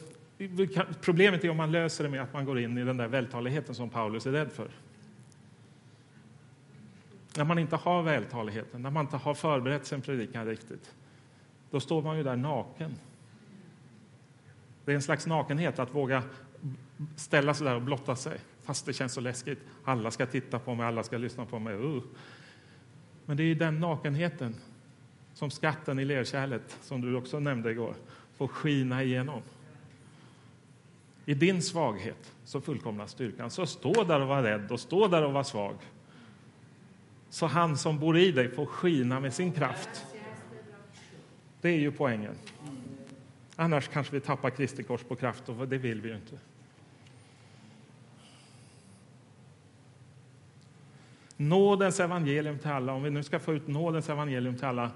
[1.01, 3.75] problemet är om man löser det med att man går in i den där vältaligheten
[3.75, 4.71] som Paulus är rädd för.
[7.37, 10.95] När man inte har vältaligheten, när man inte har förberett sin predikan riktigt,
[11.71, 12.95] då står man ju där naken.
[14.85, 16.23] Det är en slags nakenhet att våga
[17.17, 19.59] ställa sig där och blotta sig, fast det känns så läskigt.
[19.85, 21.75] Alla ska titta på mig, alla ska lyssna på mig.
[21.75, 22.03] Uh.
[23.27, 24.55] Men det är den nakenheten
[25.35, 27.95] som skatten i lerkärlet, som du också nämnde igår,
[28.41, 29.43] får skina igenom.
[31.27, 33.51] I din svaghet så fullkomnas styrkan.
[33.51, 35.75] Så stå där och var rädd och stå där och var svag.
[37.31, 40.07] Så han som bor i dig får skina med sin kraft.
[41.61, 42.35] Det är ju poängen.
[43.57, 46.39] Annars kanske vi tappar Kristi kors på kraft och det vill vi ju inte.
[51.37, 54.91] Nådens evangelium till alla, om vi nu ska få ut nådens evangelium till alla.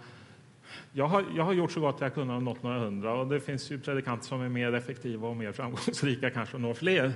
[0.96, 3.40] Jag har, jag har gjort så gott jag kunnat och nått några hundra och det
[3.40, 7.12] finns ju predikanter som är mer effektiva och mer framgångsrika kanske och når fler.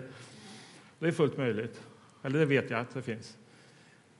[0.98, 1.82] Det är fullt möjligt,
[2.22, 3.36] eller det vet jag att det finns.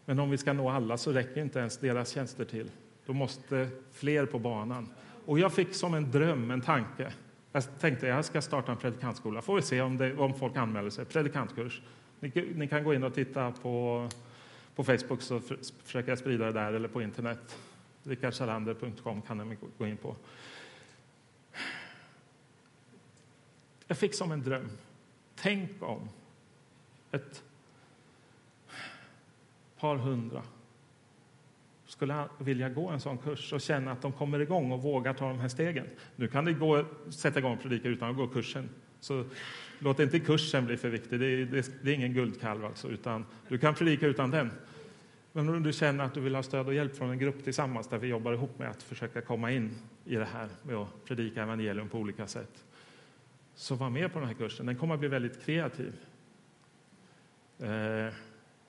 [0.04, 2.70] Men om vi ska nå alla så räcker inte ens deras tjänster till.
[3.06, 4.88] Då måste fler på banan.
[5.24, 7.12] Och jag fick som en dröm, en tanke.
[7.52, 9.42] Jag tänkte jag ska starta en predikantskola.
[9.42, 11.04] Får vi se om, det, om folk anmäler sig.
[11.04, 11.82] Predikantkurs.
[12.20, 14.08] Ni, ni, kan gå in och titta på,
[14.76, 15.40] på Facebook så
[15.84, 17.58] försöker jag sprida det där eller på internet.
[18.02, 20.16] Rickardsalander.com kan ni gå in på.
[23.86, 24.70] Jag fick som en dröm.
[25.34, 26.08] Tänk om
[27.10, 27.42] ett
[29.78, 30.42] par hundra
[31.86, 35.28] skulle vilja gå en sån kurs och känna att de kommer igång och vågar ta
[35.28, 35.86] de här stegen.
[36.16, 38.68] Nu kan det gå sätta igång och predika utan att gå kursen.
[39.00, 39.24] Så
[39.78, 41.20] låt inte kursen bli för viktig.
[41.20, 44.50] Det är, det är ingen guldkalv alltså, utan du kan predika utan den.
[45.32, 47.88] Men om du känner att du vill ha stöd och hjälp från en grupp tillsammans
[47.88, 49.70] där vi jobbar ihop med att försöka komma in
[50.04, 52.64] i det här med att predika evangelium på olika sätt.
[53.54, 54.66] Så var med på den här kursen.
[54.66, 55.92] Den kommer att bli väldigt kreativ.
[57.58, 58.12] Eh,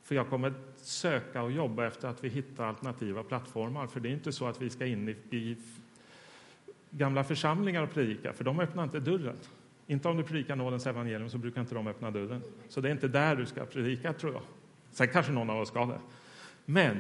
[0.04, 3.88] för jag kommer söka och jobba efter att vi hittar alternativa plattformar.
[3.88, 5.58] För det är inte så att vi ska in i, i
[6.90, 9.36] gamla församlingar och predika, för de öppnar inte dörren.
[9.88, 12.42] Inte om du predikar nådens evangelium så brukar inte de öppna dörren.
[12.70, 14.42] Så det är inte där du ska predika, tror jag.
[14.92, 16.00] Sen kanske någon av oss ska det.
[16.72, 16.98] Men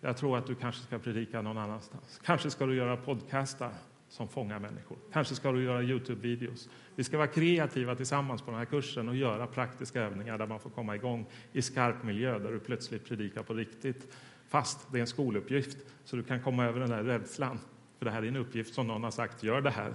[0.00, 2.20] jag tror att du kanske ska predika någon annanstans.
[2.24, 3.72] Kanske ska du göra podcastar
[4.08, 4.98] som fångar människor.
[5.12, 6.68] Kanske ska du göra Youtube-videos.
[6.94, 10.60] Vi ska vara kreativa tillsammans på den här kursen och göra praktiska övningar där man
[10.60, 14.14] får komma igång i skarp miljö där du plötsligt predikar på riktigt.
[14.48, 17.58] Fast det är en skoluppgift så du kan komma över den där rädslan.
[17.98, 19.94] För det här är en uppgift som någon har sagt, gör det här.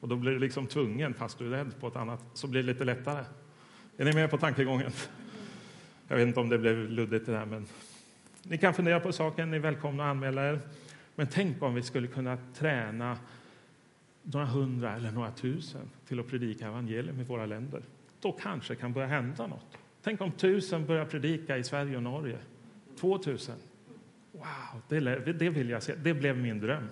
[0.00, 2.62] Och då blir du liksom tvungen, fast du är rädd på ett annat, så blir
[2.62, 3.24] det lite lättare.
[3.96, 4.92] Är ni med på tankegången?
[6.08, 7.66] Jag vet inte om det blev luddigt det där, men
[8.42, 10.60] ni kan fundera på saken, ni är välkomna att anmäla er.
[11.14, 13.18] Men tänk om vi skulle kunna träna
[14.22, 17.82] några hundra eller några tusen till att predika evangelium i våra länder.
[18.20, 19.78] Då kanske kan börja hända något.
[20.02, 22.38] Tänk om tusen börjar predika i Sverige och Norge.
[23.00, 23.56] Två tusen.
[24.32, 25.94] Wow, det, det vill jag se.
[25.94, 26.88] Det blev min dröm.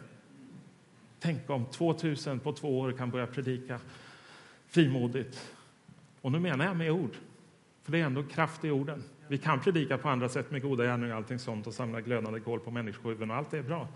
[1.21, 3.81] Tänk om 2000 på två år kan börja predika
[4.67, 5.55] frimodigt.
[6.21, 7.17] Och nu menar jag med ord,
[7.83, 9.03] för det är ändå kraft i orden.
[9.31, 12.41] Vi kan predika på andra sätt med goda gärningar och allting sånt och samla glödande
[12.41, 13.89] kol på människohuvuden och allt det är bra.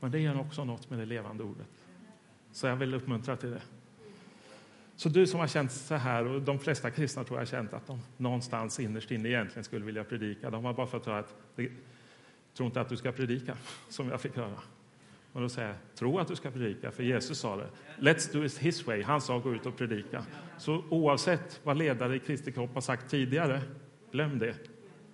[0.00, 1.66] Men det gör också något med det levande ordet.
[2.52, 3.62] Så jag vill uppmuntra till det.
[4.96, 7.72] Så du som har känt så här, och de flesta kristna tror jag har känt
[7.72, 10.50] att de någonstans innerst inne egentligen skulle vilja predika.
[10.50, 11.34] De har bara fått höra att,
[12.56, 13.56] tror inte att du ska predika,
[13.88, 14.60] som jag fick höra.
[15.32, 17.68] Men då säger jag, tro att du ska predika, för Jesus sa det.
[17.98, 19.02] Let's do it his way.
[19.02, 20.24] Han sa gå ut och predika.
[20.58, 23.62] Så oavsett vad ledare i Kristi kropp har sagt tidigare,
[24.12, 24.54] glöm det.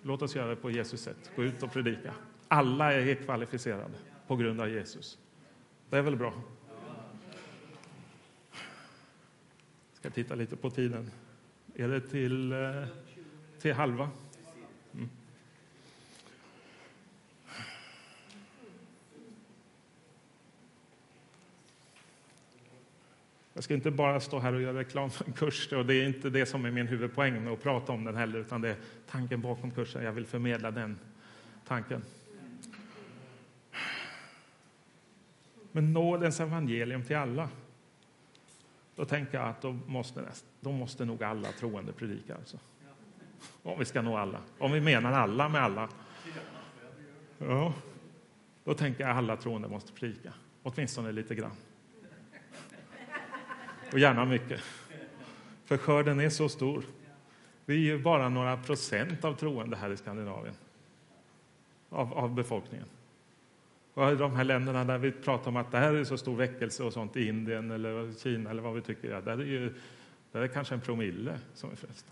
[0.03, 1.31] Låt oss göra det på Jesus sätt.
[1.37, 2.15] Gå ut och predika.
[2.49, 3.95] Alla är kvalificerade
[4.27, 5.19] på grund av Jesus.
[5.91, 6.33] Det är väl bra?
[9.91, 11.11] Jag ska titta lite på tiden.
[11.75, 12.59] Är det till, eh,
[13.61, 14.11] till halva?
[23.55, 26.07] Jag ska inte bara stå här och göra reklam för en kurs, och det är
[26.07, 28.77] inte det som är min huvudpoäng med att prata om den heller, utan det är
[29.11, 30.05] tanken bakom kursen.
[30.05, 30.99] Jag vill förmedla den
[31.67, 32.03] tanken.
[35.73, 37.49] Men nådens evangelium till alla.
[38.97, 40.25] Då tänker jag att då måste,
[40.61, 42.35] då måste nog alla troende predika.
[42.35, 42.59] Alltså.
[43.62, 44.40] Om vi ska nå alla.
[44.59, 45.88] Om vi menar alla med alla.
[47.38, 47.75] Ja,
[48.64, 50.33] då tänker jag att alla troende måste predika.
[50.62, 51.57] Åtminstone lite grann.
[53.95, 54.61] Och gärna mycket.
[55.65, 56.85] För skörden är så stor.
[57.65, 60.55] Vi är ju bara några procent av troende här i Skandinavien.
[61.89, 62.87] av, av befolkningen.
[63.95, 66.37] Och i de här länderna där vi pratar om att det här är så stor
[66.37, 69.75] väckelse och sånt i Indien eller Kina eller vad vi tycker, ja, där är ju
[70.33, 72.11] där är kanske en promille som är frälsta.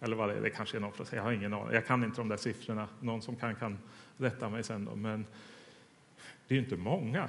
[0.00, 1.74] Eller vad det är, det kanske är någon jag har ingen aning.
[1.74, 2.88] Jag kan inte de där siffrorna.
[3.00, 3.78] Någon som kan kan
[4.16, 4.96] rätta mig sen då.
[4.96, 5.26] Men
[6.48, 7.28] det är ju inte många.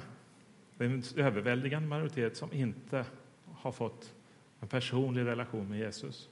[0.78, 3.04] Det är en överväldigande majoritet som inte
[3.52, 4.14] har fått
[4.60, 6.28] en personlig relation med Jesus.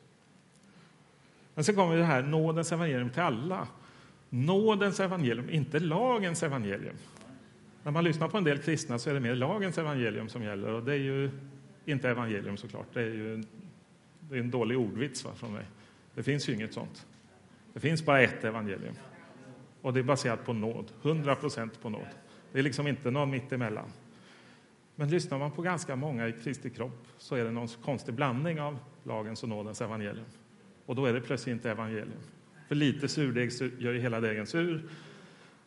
[1.54, 3.68] Men så kommer det här nådens evangelium till alla.
[4.28, 6.96] Nådens evangelium, inte lagens evangelium.
[7.82, 10.72] När man lyssnar på en del kristna så är det mer lagens evangelium som gäller
[10.72, 11.30] och det är ju
[11.85, 12.87] inte evangelium såklart.
[12.92, 13.44] Det är ju
[14.20, 15.64] det är en dålig ordvits va, från mig.
[16.14, 17.06] Det finns ju inget sånt.
[17.72, 18.94] Det finns bara ett evangelium
[19.82, 22.09] och det är baserat på nåd, 100 procent på nåd.
[22.52, 23.90] Det är liksom inte någon mittemellan.
[24.96, 28.61] Men lyssnar man på ganska många i Kristi kropp så är det någon konstig blandning
[28.61, 30.26] av lagens och nådens evangelium.
[30.87, 32.20] Och då är det plötsligt inte evangelium.
[32.68, 34.88] För lite surdeg gör ju hela degen sur.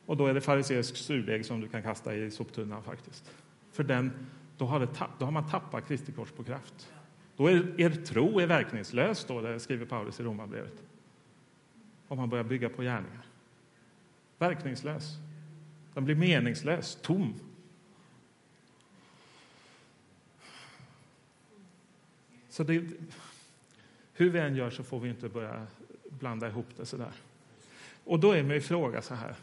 [0.05, 3.31] Och då är det fariseisk surdeg som du kan kasta i soptunnan faktiskt.
[3.71, 4.11] För den,
[4.57, 4.87] då, har det,
[5.19, 6.91] då har man tappat Kristi kors på kraft.
[7.37, 10.83] Då är er tro är verkningslös, då, det skriver Paulus i Romarbrevet.
[12.07, 13.25] Om man börjar bygga på gärningar.
[14.37, 15.17] Verkningslös.
[15.93, 17.33] Den blir meningslös, tom.
[22.59, 22.83] Så det,
[24.13, 25.67] hur vi än gör så får vi inte börja
[26.09, 27.11] blanda ihop det så där.
[28.03, 29.35] Och då är min fråga så här.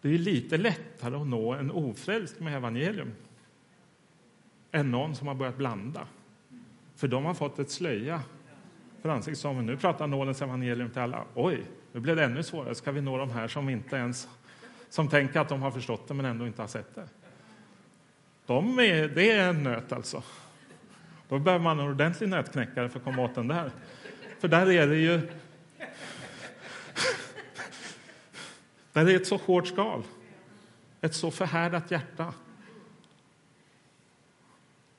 [0.00, 3.12] Det är lite lättare att nå en ofrälst med evangelium
[4.72, 6.06] än någon som har börjat blanda.
[6.96, 8.22] För de har fått ett slöja
[9.02, 9.40] för ansiktet.
[9.40, 11.24] Som nu pratar nådens evangelium till alla.
[11.34, 12.74] Oj, nu blev det ännu svårare.
[12.74, 14.28] Ska vi nå de här som inte ens
[14.88, 17.08] som tänker att de har förstått det men ändå inte har sett det?
[18.46, 20.22] De är, det är en nöt alltså.
[21.28, 23.70] Då behöver man en ordentlig nötknäckare för att komma åt den där.
[24.40, 25.20] För där är det ju...
[28.92, 30.02] Där är ett så hårt skal.
[31.00, 32.34] Ett så förhärdat hjärta.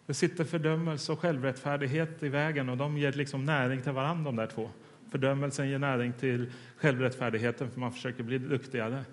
[0.06, 4.36] Det sitter fördömelse och självrättfärdighet i vägen och de ger liksom näring till varandra, de
[4.36, 4.70] där två.
[5.12, 9.06] Fördömelsen ger näring till självrättfärdigheten för man försöker bli duktigare.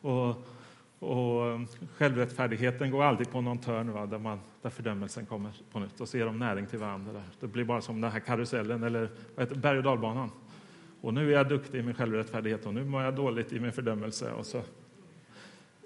[0.00, 0.48] Och
[1.04, 1.60] och eh,
[1.96, 6.00] självrättfärdigheten går aldrig på någon törn va, där, man, där fördömelsen kommer på nytt.
[6.00, 7.12] Och så ger de näring till varandra.
[7.12, 7.22] Där.
[7.40, 10.30] Det blir bara som den här karusellen, eller vad heter, berg och dalbanan.
[11.00, 13.72] Och nu är jag duktig i min självrättfärdighet och nu mår jag dåligt i min
[13.72, 14.32] fördömelse.
[14.32, 14.62] Och, så.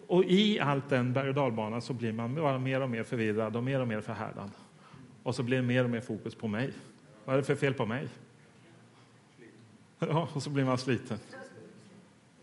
[0.07, 3.57] och i allt den berg och dalbanan så blir man bara mer och mer förvirrad
[3.57, 4.50] och mer och mer förhärdad.
[5.22, 6.72] Och så blir det mer och mer fokus på mig.
[7.24, 8.09] Vad är det för fel på mig?
[9.98, 11.18] Ja, och så blir man sliten.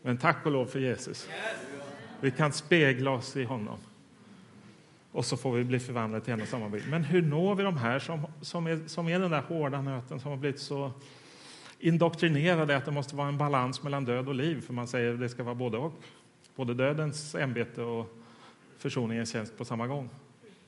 [0.01, 1.29] Men tack och lov för Jesus.
[2.21, 3.77] Vi kan spegla oss i honom.
[5.11, 6.89] Och så får vi bli förvandlade till en och samma bild.
[6.89, 10.19] Men hur når vi de här som, som, är, som är den där hårda nöten
[10.19, 10.91] som har blivit så
[11.79, 14.61] indoktrinerade att det måste vara en balans mellan död och liv?
[14.61, 15.93] För man säger att det ska vara både och.
[16.55, 18.17] Både dödens ämbete och
[18.77, 20.09] försoningens tjänst på samma gång.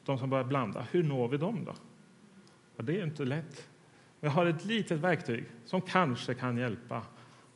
[0.05, 1.73] De som börjar blanda, hur når vi dem då?
[2.75, 3.67] Ja, det är inte lätt.
[4.19, 7.01] Vi har ett litet verktyg som kanske kan hjälpa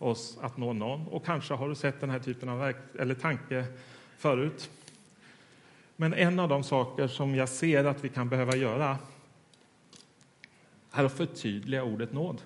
[0.01, 1.07] oss att nå någon.
[1.07, 3.65] Och kanske har du sett den här typen av verk eller tanke
[4.17, 4.69] förut.
[5.95, 8.97] Men en av de saker som jag ser att vi kan behöva göra
[10.91, 12.41] är att förtydliga ordet nåd.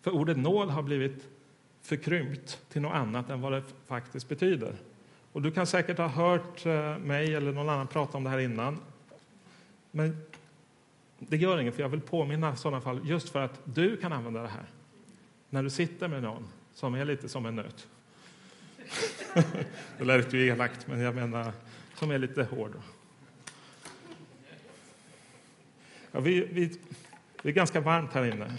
[0.00, 1.28] För ordet nåd har blivit
[1.82, 4.74] förkrympt till något annat än vad det faktiskt betyder.
[5.32, 8.38] Och du kan säkert ha hört eh, mig eller någon annan prata om det här
[8.38, 8.78] innan.
[9.90, 10.16] Men
[11.18, 14.12] det gör inget, för jag vill påminna i sådana fall just för att du kan
[14.12, 14.66] använda det här
[15.50, 17.88] när du sitter med någon som är lite som en nöt.
[19.98, 21.52] det lät ju elakt, men jag menar
[21.94, 22.72] som är lite hård.
[26.12, 26.78] Ja, vi, vi,
[27.42, 28.52] det är ganska varmt här inne.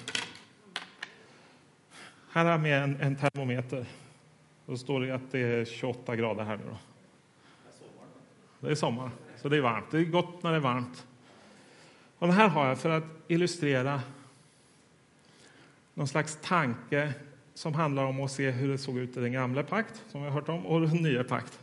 [2.31, 3.85] Här har jag med en, en termometer.
[4.65, 6.63] Då står det att det är 28 grader här nu.
[6.69, 6.77] Då.
[8.59, 9.91] Det är sommar, så det är varmt.
[9.91, 11.07] Det är gott när det är varmt.
[12.19, 14.01] Och den här har jag för att illustrera
[15.99, 17.13] någon slags tanke
[17.53, 20.27] som handlar om att se hur det såg ut i den gamla pakt, som vi
[20.27, 21.59] har hört om, och den nya pakt.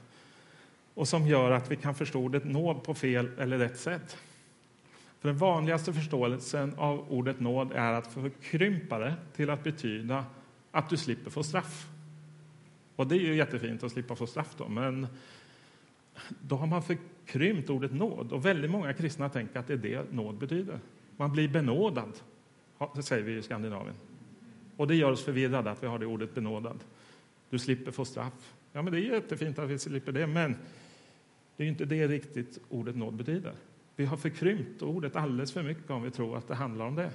[0.94, 4.16] Och som gör att vi kan förstå ordet nåd på fel eller rätt sätt.
[5.20, 10.25] För den vanligaste förståelsen av ordet nåd är att förkrympa det till att betyda
[10.70, 11.87] att du slipper få straff.
[12.96, 15.07] Och det är ju jättefint att slippa få straff då, men
[16.40, 18.33] då har man förkrympt ordet nåd.
[18.33, 20.79] Och väldigt många kristna tänker att det är det nåd betyder.
[21.16, 22.12] Man blir benådad,
[23.03, 23.94] säger vi i Skandinavien.
[24.77, 26.85] Och det gör oss förvirrade att vi har det ordet benådad.
[27.51, 28.55] Du slipper få straff.
[28.73, 30.57] Ja, men det är jättefint att vi slipper det, men
[31.57, 33.53] det är inte det riktigt ordet nåd betyder.
[33.97, 37.11] Vi har förkrympt ordet alldeles för mycket om vi tror att det handlar om det.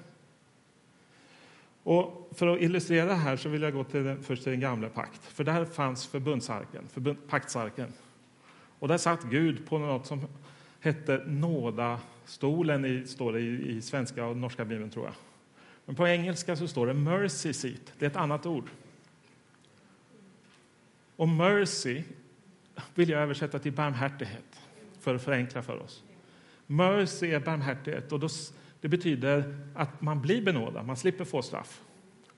[1.84, 4.60] Och för att illustrera det här så vill jag gå till den, först till den
[4.60, 5.26] gamla pakt.
[5.26, 7.94] För där fanns förbundsarken, förbund, paktsarken.
[8.80, 10.22] Och där satt Gud på något som
[10.80, 15.14] hette nådastolen, i, står det i, i svenska och norska bibeln tror jag.
[15.86, 18.70] Men på engelska så står det mercy seat, det är ett annat ord.
[21.16, 22.04] Och mercy
[22.96, 24.62] vill jag översätta till barmhärtighet
[25.00, 26.04] för att förenkla för oss.
[26.68, 28.30] Mercy är barmhärtighet och då,
[28.82, 31.82] det betyder att man blir benådad, man slipper få straff.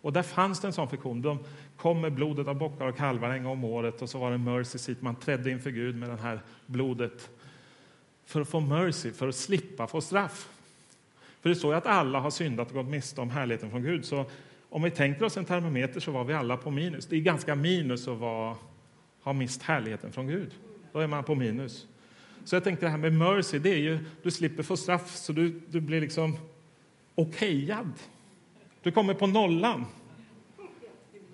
[0.01, 1.21] Och där fanns det en sån fiktion.
[1.21, 1.39] De
[1.77, 4.37] kom med blodet av bockar och kalvar en gång om året och så var det
[4.37, 5.01] mercy seat.
[5.01, 7.29] Man trädde inför Gud med det här blodet
[8.25, 10.49] för att få mercy, för att slippa få straff.
[11.43, 14.05] För det står ju att alla har syndat och gått miste om härligheten från Gud.
[14.05, 14.25] Så
[14.69, 17.05] om vi tänker oss en termometer så var vi alla på minus.
[17.05, 18.55] Det är ganska minus att vara,
[19.23, 20.51] ha mist härligheten från Gud.
[20.93, 21.87] Då är man på minus.
[22.45, 25.33] Så jag tänkte det här med mercy, det är ju du slipper få straff så
[25.33, 26.37] du, du blir liksom
[27.15, 27.93] okejad.
[28.83, 29.85] Du kommer på nollan.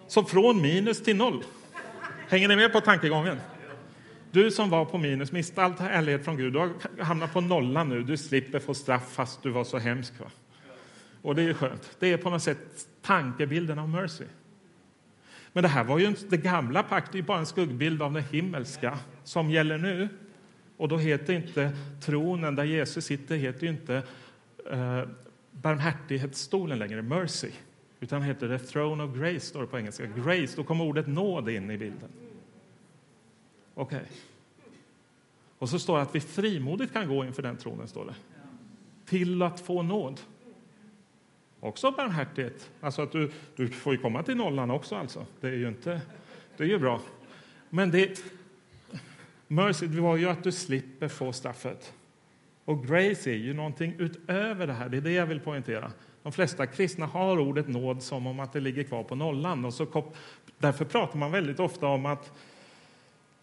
[0.08, 1.44] Så från minus till noll.
[2.30, 3.38] Hänger ni med på tankegången?
[4.32, 6.72] Du som var på minus, miste all ärlighet från Gud, du har
[7.04, 8.04] hamnat på nollan nu.
[8.04, 10.20] Du slipper få straff fast du var så hemsk.
[10.20, 10.26] Va?
[11.22, 11.98] Och det är skönt.
[12.00, 14.26] Det är på något sätt tankebilden av mercy.
[15.54, 18.14] Men det här var ju inte, det gamla pakt, det är bara en skuggbild av
[18.14, 20.10] det himmelska som gäller nu.
[20.78, 24.04] Och då heter inte tronen där Jesus sitter heter ju inte
[24.72, 25.02] eh,
[25.52, 27.52] barmhärtighetsstolen längre, mercy,
[28.00, 30.06] utan heter det throne of grace, står det på engelska.
[30.06, 32.10] Grace, då kommer ordet nåd in i bilden.
[33.80, 33.98] Okej.
[33.98, 34.10] Okay.
[35.58, 38.16] Och så står det att vi frimodigt kan gå inför den tronen, står det.
[39.06, 40.22] Till att få nåd.
[41.60, 42.70] Också barmhärtighet.
[42.82, 45.26] Alltså att du, du får ju komma till nollan också alltså.
[45.42, 46.02] Det är ju inte,
[46.58, 47.02] det är ju bra.
[47.70, 48.24] Men det,
[49.48, 51.94] mercy det var ju att du slipper få straffet.
[52.66, 54.90] Och grace är ju någonting utöver det här.
[54.90, 55.92] Det är det jag vill poängtera.
[56.24, 59.66] De flesta kristna har ordet nåd som om att det ligger kvar på nollan.
[59.66, 60.16] Och så, kop...
[60.58, 62.32] därför pratar man väldigt ofta om att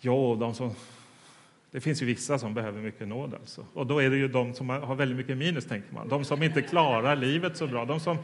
[0.01, 0.71] ja, de som,
[1.71, 3.35] det finns ju vissa som behöver mycket nåd.
[3.35, 3.65] Alltså.
[3.75, 6.09] Och då är det ju de som har väldigt mycket minus, tänker man.
[6.09, 7.85] De som inte klarar livet så bra.
[7.85, 8.19] De som,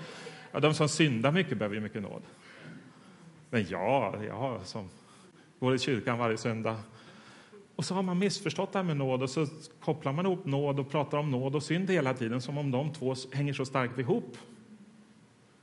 [0.52, 2.22] ja, de som syndar mycket behöver ju mycket nåd.
[3.50, 4.88] Men ja, jag som
[5.60, 6.76] går i kyrkan varje söndag
[7.76, 9.46] och så har man missförstått det här med nåd och så
[9.80, 12.92] kopplar man ihop nåd och pratar om nåd och synd hela tiden som om de
[12.92, 14.36] två hänger så starkt ihop.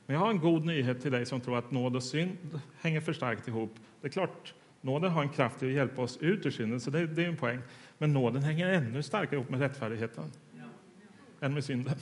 [0.06, 3.02] Men jag har en god nyhet till dig som tror att nåd och synd hänger
[3.02, 3.76] för starkt ihop.
[4.02, 7.08] Det är klart, nåden har en kraft att hjälpa oss ut ur synden, så det,
[7.08, 7.60] det är en poäng.
[7.98, 10.32] Men nåden hänger ännu starkare ihop med rättfärdigheten
[11.40, 11.96] än med synden.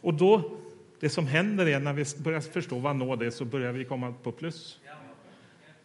[0.00, 0.58] Och då,
[1.00, 4.14] det som händer är när vi börjar förstå vad nåd är så börjar vi komma
[4.22, 4.80] på plus.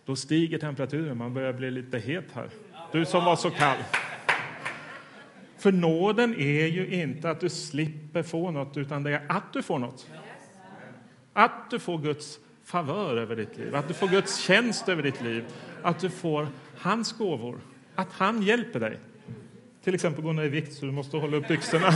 [0.05, 2.49] Då stiger temperaturen, man börjar bli lite het här.
[2.91, 3.77] Du som var så kall.
[5.57, 9.63] För nåden är ju inte att du slipper få något, utan det är att du
[9.63, 10.09] får något.
[11.33, 15.21] Att du får Guds favör över ditt liv, att du får Guds tjänst över ditt
[15.21, 15.45] liv,
[15.81, 17.59] att du får hans gåvor,
[17.95, 18.99] att han hjälper dig.
[19.83, 21.89] Till exempel gå ner i vikt så du måste hålla upp byxorna.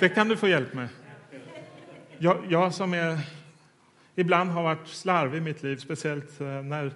[0.00, 0.88] Det kan du få hjälp med.
[2.18, 3.18] Jag, jag som är,
[4.14, 6.92] ibland har varit slarvig i mitt liv, speciellt eh, när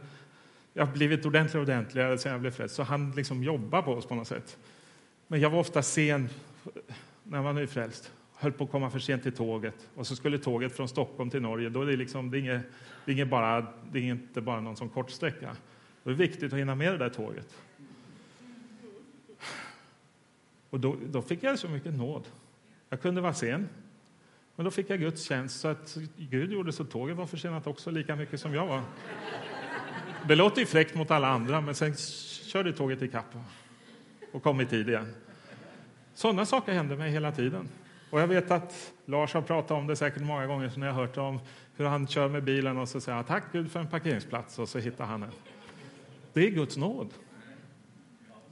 [0.72, 4.07] jag blivit ordentligare och ordentligare sen jag blev frälst, så han liksom jobbar på oss
[4.07, 4.57] på något sätt.
[5.26, 6.28] Men jag var ofta sen
[7.22, 8.12] när jag var nyfrälst.
[8.44, 9.88] Höll på att komma för sent till tåget.
[9.94, 11.68] Och så skulle tåget från Stockholm till Norge.
[11.68, 12.62] Då är det, liksom, det, är inget,
[13.04, 15.57] det, är inget bara, det är inte bara någon sån kort sträcka.
[16.02, 17.57] Då är det viktigt att hinna med det där tåget.
[20.70, 22.24] Och då, då fick jag så mycket nåd.
[22.88, 23.68] Jag kunde vara sen,
[24.57, 25.61] men då fick jag Guds tjänst.
[25.61, 28.83] Så att Gud gjorde så tåget var försenat också lika mycket som jag var.
[30.28, 31.94] Det låter ju fräckt mot alla andra, men sen
[32.44, 33.37] körde tåget i kapp
[34.33, 35.14] och kom i tid igen.
[36.14, 37.68] Sådana saker händer mig hela tiden.
[38.14, 40.94] Och jag vet att Lars har pratat om det säkert många gånger, så när jag
[40.94, 41.40] hört om
[41.77, 44.68] hur han kör med bilen och så säger han tack Gud för en parkeringsplats och
[44.68, 45.31] så hittar han en.
[46.33, 47.14] Det är Guds nåd.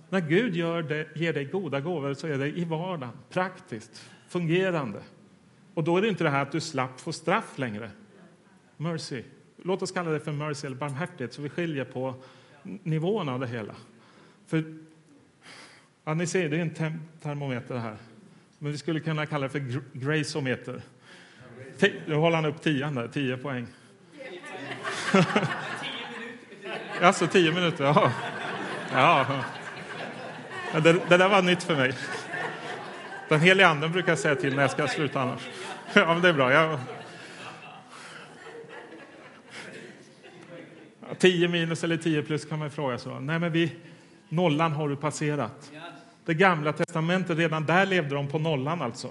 [0.08, 5.00] När Gud gör det, ger dig goda gåvor så är det i vardagen, praktiskt, fungerande.
[5.74, 7.90] Och då är det inte det här att du slapp få straff längre.
[8.76, 9.22] Mercy.
[9.56, 12.14] Låt oss kalla det för mercy eller barmhärtighet så vi skiljer på
[12.62, 13.74] nivåerna av det hela.
[14.46, 14.64] För,
[16.04, 17.96] ja, ni ser, det är en termometer här.
[18.62, 20.82] Men vi skulle kunna kalla det för graceometer.
[22.06, 23.66] Nu håller han upp tian där, tio poäng.
[27.00, 28.12] alltså tio minuter, ja.
[28.92, 29.26] ja.
[30.72, 31.92] Det, det där var nytt för mig.
[33.28, 35.48] Den heliga anden brukar säga till när jag ska sluta annars.
[35.94, 36.52] Ja, men det är bra.
[36.52, 36.78] Jag,
[41.18, 43.20] Tio minus eller tio plus kan man fråga sig.
[43.20, 43.72] Nej, men vi,
[44.28, 45.72] nollan har du passerat.
[46.24, 49.08] Det gamla testamentet, redan där levde de på nollan alltså.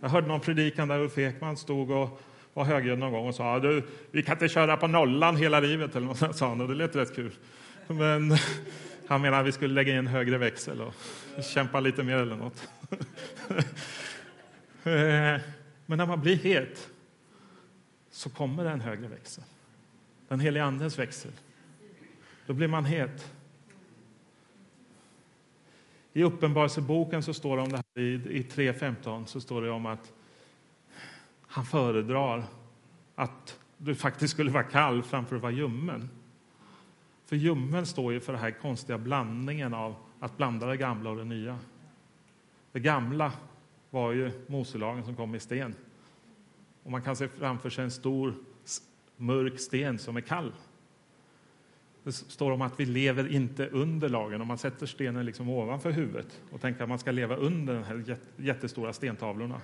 [0.00, 2.20] Jag hörde någon predikan där Ulf Ekman stod och
[2.54, 5.96] var högljudd någon gång och sa du, vi kan inte köra på nollan hela livet,
[5.96, 7.32] eller något sånt, sa han, och det lät rätt kul.
[7.86, 8.36] Men
[9.08, 10.94] han menar att vi skulle lägga in en högre växel och
[11.44, 12.68] kämpa lite mer eller något.
[14.84, 15.40] Eh,
[15.86, 16.88] men när man blir het
[18.10, 19.44] så kommer det en högre växel.
[20.28, 21.30] Den helige Andens växel.
[22.46, 23.32] Då blir man het.
[26.12, 29.86] I Uppenbarelseboken så står det om det här, i, i 3.15 så står det om
[29.86, 30.12] att
[31.46, 32.44] han föredrar
[33.14, 36.10] att du faktiskt skulle vara kall framför att vara ljummen.
[37.26, 41.16] För ljummen står ju för den här konstiga blandningen av att blanda det gamla och
[41.16, 41.58] det nya.
[42.72, 43.32] Det gamla
[43.90, 45.74] var ju Moselagen som kom i sten.
[46.82, 48.34] Och man kan se framför sig en stor
[49.16, 50.52] mörk sten som är kall.
[52.04, 54.40] Det står om att vi lever inte under lagen.
[54.40, 57.84] Om man sätter stenen liksom ovanför huvudet och tänker att man ska leva under de
[57.84, 59.60] här jättestora stentavlorna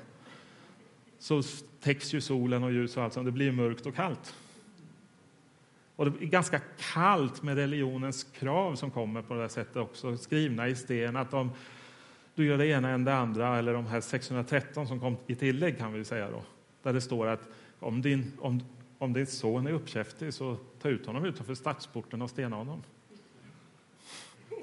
[1.19, 1.43] så
[1.81, 3.27] täcks ju solen och ljus och allt sånt.
[3.27, 4.35] Det blir mörkt och kallt.
[5.97, 6.61] Och det är ganska
[6.95, 11.17] kallt med religionens krav som kommer på det sättet också, skrivna i sten.
[11.17, 11.51] Att om
[12.35, 15.79] du gör det ena än det andra, eller de här 613 som kom i tillägg
[15.79, 16.43] kan vi säga då,
[16.83, 17.49] där det står att
[17.81, 18.63] om din, om,
[18.99, 22.83] om din son är uppkäftig så ta ut honom utanför stadsporten och stena honom.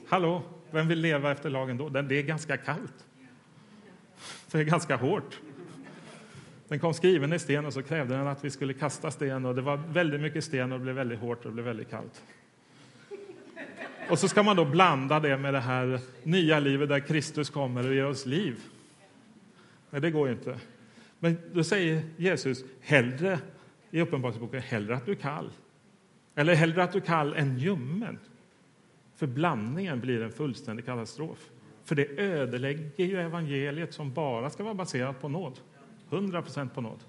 [0.07, 1.89] Hallå, vem vill leva efter lagen då?
[1.89, 3.05] Det är ganska kallt.
[4.51, 5.39] Det är ganska hårt.
[6.67, 9.55] Den kom skriven i sten och så krävde den att vi skulle kasta sten och
[9.55, 12.23] det var väldigt mycket sten och det blev väldigt hårt och det blev väldigt kallt.
[14.09, 17.88] Och så ska man då blanda det med det här nya livet där Kristus kommer
[17.88, 18.59] och ger oss liv.
[19.89, 20.59] Nej, det går ju inte.
[21.19, 23.39] Men då säger Jesus hellre
[23.95, 25.51] i Uppenbarelseboken hellre att du är kall.
[26.35, 28.19] Eller hellre att du är kall än ljummen.
[29.15, 31.51] För blandningen blir en fullständig katastrof.
[31.83, 35.59] För det ödelägger ju evangeliet som bara ska vara baserat på nåd.
[36.09, 37.03] 100 procent på nåd.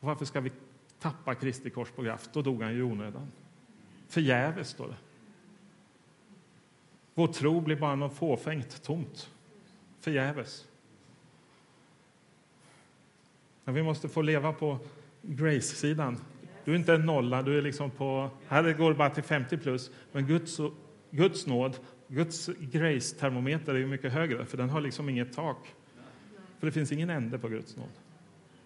[0.00, 0.52] Och varför ska vi
[0.98, 2.32] tappa Kristi kors på graft?
[2.32, 3.32] Då dog han ju i onödan.
[4.08, 4.96] Förgäves, står det.
[7.14, 9.30] Vår tro blir bara något fåfängt, tomt.
[10.00, 10.66] Förgäves.
[13.64, 14.78] Men vi måste få leva på
[15.28, 16.18] grace-sidan.
[16.64, 18.30] Du är inte en nolla, du är liksom på...
[18.46, 19.90] Här går det bara till 50 plus.
[20.12, 20.60] Men Guds,
[21.10, 21.76] Guds nåd,
[22.08, 25.74] Guds grace-termometer är mycket högre, för den har liksom inget tak.
[26.58, 27.88] För det finns ingen ände på Guds nåd.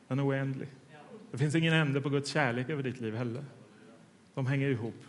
[0.08, 0.68] Den är oändlig.
[1.30, 3.44] Det finns ingen ände på Guds kärlek över ditt liv heller.
[4.34, 5.04] De hänger ihop.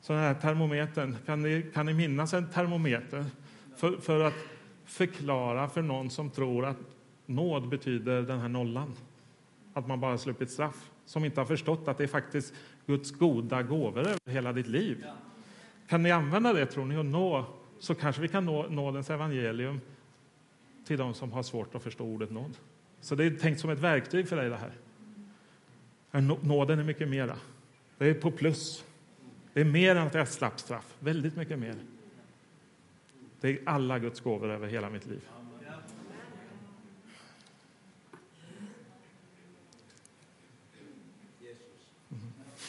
[0.00, 3.24] Så den här termometern, kan ni, kan ni minnas en termometer?
[3.76, 4.34] För, för att
[4.84, 6.76] förklara för någon som tror att
[7.26, 8.96] nåd betyder den här nollan.
[9.80, 10.90] Att man bara sluppit straff.
[11.04, 12.54] Som inte har förstått att det är faktiskt
[12.86, 15.04] Guds goda gåvor över hela ditt liv.
[15.88, 17.44] Kan ni använda det, tror ni, och nå,
[17.78, 19.80] så kanske vi kan nå nådens evangelium
[20.86, 22.56] till de som har svårt att förstå ordet nåd.
[23.00, 24.72] Så det är tänkt som ett verktyg för dig det här.
[26.42, 27.36] Nåden är mycket mera.
[27.98, 28.84] Det är på plus.
[29.52, 30.96] Det är mer än att jag slapp straff.
[30.98, 31.74] Väldigt mycket mer.
[33.40, 35.28] Det är alla Guds gåvor över hela mitt liv.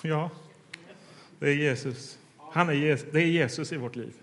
[0.04, 0.30] Ja,
[1.39, 2.20] det är Jesus.
[2.38, 3.08] Han är Jesus.
[3.12, 4.14] Det är Jesus i vårt liv.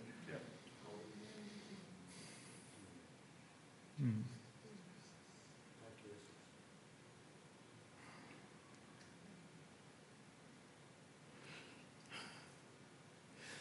[3.99, 4.25] Mm.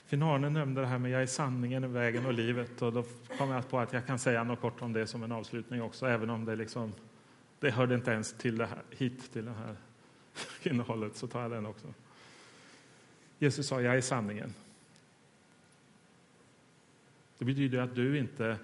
[0.05, 2.81] Finalen nämnde det här med jag är sanningen, vägen och livet.
[2.81, 3.03] Och då
[3.37, 6.05] kom jag på att jag kan säga något kort om det som en avslutning också,
[6.05, 6.93] även om det liksom,
[7.59, 9.75] det hörde inte ens till det här, hit till det här
[10.71, 11.87] innehållet, så tar jag den också.
[13.39, 14.53] Jesus sa, jag är sanningen.
[17.37, 18.57] Det betyder att du inte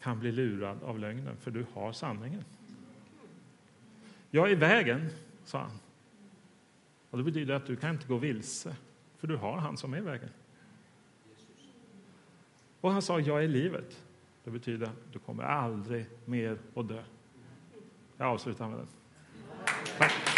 [0.00, 2.44] kan bli lurad av lögnen, för du har sanningen.
[4.30, 5.08] Jag är vägen,
[5.44, 5.78] sa han.
[7.10, 8.76] Och Det betyder att du kan inte gå vilse,
[9.18, 10.30] för du har han som är vägen.
[12.80, 14.02] Och han sa, jag är livet.
[14.44, 17.02] Det betyder att du kommer aldrig mer att dö.
[18.16, 18.88] Jag avslutar med den.
[19.98, 20.31] Tack.